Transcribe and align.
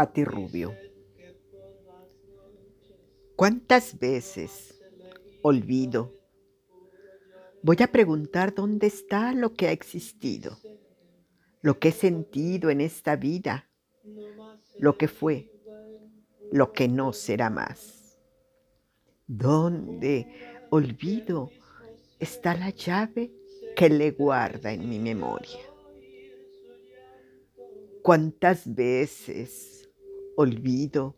Pati 0.00 0.24
Rubio. 0.24 0.74
¿Cuántas 3.36 3.98
veces 3.98 4.80
olvido? 5.42 6.14
Voy 7.62 7.76
a 7.82 7.92
preguntar 7.92 8.54
dónde 8.54 8.86
está 8.86 9.34
lo 9.34 9.52
que 9.52 9.68
ha 9.68 9.72
existido, 9.72 10.56
lo 11.60 11.78
que 11.78 11.88
he 11.88 11.92
sentido 11.92 12.70
en 12.70 12.80
esta 12.80 13.14
vida, 13.16 13.68
lo 14.78 14.96
que 14.96 15.06
fue, 15.06 15.52
lo 16.50 16.72
que 16.72 16.88
no 16.88 17.12
será 17.12 17.50
más. 17.50 18.18
¿Dónde, 19.26 20.64
olvido, 20.70 21.50
está 22.18 22.56
la 22.56 22.70
llave 22.70 23.34
que 23.76 23.90
le 23.90 24.12
guarda 24.12 24.72
en 24.72 24.88
mi 24.88 24.98
memoria? 24.98 25.60
¿Cuántas 28.02 28.74
veces, 28.74 29.79
olvido, 30.40 31.16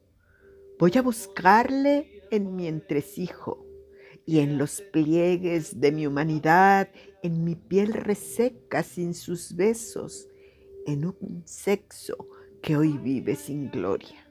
voy 0.78 0.92
a 0.96 1.02
buscarle 1.02 2.22
en 2.30 2.54
mi 2.54 2.66
entresijo? 2.66 3.66
y 4.26 4.38
en 4.38 4.58
los 4.58 4.80
pliegues 4.80 5.80
de 5.80 5.92
mi 5.92 6.06
humanidad, 6.06 6.88
en 7.22 7.44
mi 7.44 7.56
piel 7.56 7.92
reseca 7.92 8.82
sin 8.82 9.14
sus 9.14 9.54
besos, 9.54 10.28
en 10.86 11.06
un 11.06 11.42
sexo 11.44 12.28
que 12.62 12.76
hoy 12.76 12.98
vive 12.98 13.34
sin 13.34 13.70
gloria. 13.70 14.28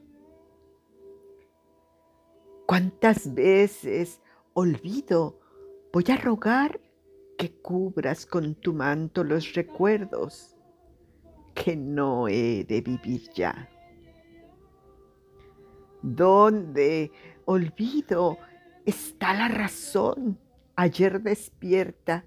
¿Cuántas 2.66 3.34
veces 3.34 4.22
olvido 4.54 5.40
voy 5.92 6.06
a 6.10 6.16
rogar 6.16 6.80
que 7.38 7.52
cubras 7.52 8.26
con 8.26 8.56
tu 8.56 8.74
manto 8.74 9.24
los 9.24 9.54
recuerdos 9.54 10.56
que 11.54 11.76
no 11.76 12.30
he 12.30 12.64
de 12.64 12.82
vivir 12.82 13.30
ya? 13.36 13.70
¿Dónde 16.02 17.12
olvido 17.46 18.38
está 18.86 19.34
la 19.34 19.48
razón 19.48 20.40
ayer 20.76 21.22
despierta 21.22 22.26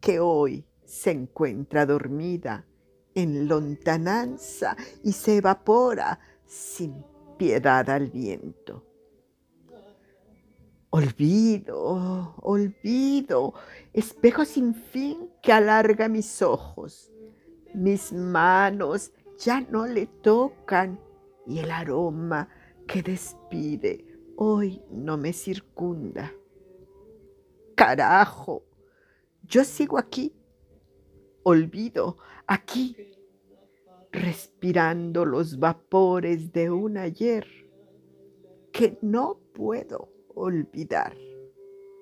que 0.00 0.20
hoy 0.20 0.66
se 0.84 1.10
encuentra 1.10 1.86
dormida 1.86 2.66
en 3.14 3.48
lontananza 3.48 4.76
y 5.02 5.12
se 5.12 5.36
evapora 5.36 6.18
sin 6.44 7.04
piedad 7.36 7.88
al 7.90 8.10
viento. 8.10 8.84
Olvido, 10.90 12.34
olvido, 12.42 13.54
espejo 13.92 14.44
sin 14.44 14.74
fin 14.74 15.30
que 15.42 15.52
alarga 15.52 16.08
mis 16.08 16.40
ojos. 16.42 17.10
Mis 17.74 18.12
manos 18.12 19.12
ya 19.38 19.60
no 19.60 19.86
le 19.86 20.06
tocan 20.06 21.00
y 21.46 21.58
el 21.58 21.72
aroma 21.72 22.48
que 22.86 23.02
despide 23.02 24.04
hoy 24.36 24.82
no 24.90 25.16
me 25.16 25.32
circunda. 25.32 26.32
Carajo, 27.74 28.64
yo 29.42 29.64
sigo 29.64 29.98
aquí, 29.98 30.32
olvido, 31.42 32.18
aquí, 32.46 32.96
respirando 34.12 35.24
los 35.24 35.58
vapores 35.58 36.52
de 36.52 36.70
un 36.70 36.96
ayer 36.96 37.46
que 38.72 38.98
no 39.02 39.40
puedo 39.52 40.08
olvidar. 40.34 41.16